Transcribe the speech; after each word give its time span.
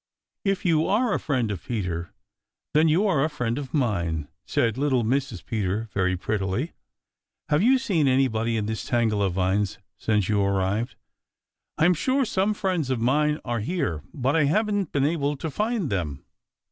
"If 0.43 0.65
you 0.65 0.87
are 0.87 1.13
a 1.13 1.19
friend 1.19 1.51
of 1.51 1.63
Peter, 1.63 2.11
then 2.73 2.87
you 2.87 3.05
are 3.05 3.23
a 3.23 3.29
friend 3.29 3.59
of 3.59 3.71
mine." 3.71 4.29
said 4.47 4.75
little 4.75 5.03
Mrs. 5.03 5.45
Peter 5.45 5.89
very 5.93 6.17
prettily. 6.17 6.73
"Have 7.49 7.61
you 7.61 7.77
seen 7.77 8.07
anybody 8.07 8.57
in 8.57 8.65
this 8.65 8.83
tangle 8.83 9.21
of 9.21 9.33
vines 9.33 9.77
since 9.99 10.27
you 10.27 10.41
arrived? 10.41 10.95
I 11.77 11.85
am 11.85 11.93
sure 11.93 12.25
some 12.25 12.55
friends 12.55 12.89
of 12.89 12.99
mine 12.99 13.39
are 13.45 13.59
here, 13.59 14.01
but 14.11 14.35
I 14.35 14.45
haven't 14.45 14.91
been 14.91 15.05
able 15.05 15.37
to 15.37 15.51
find 15.51 15.91
them." 15.91 16.25